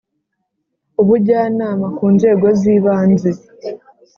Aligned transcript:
Ubujyanama 1.01 1.85
ku 1.97 2.05
nzego 2.15 2.45
z 2.59 2.61
ibanze 2.75 3.29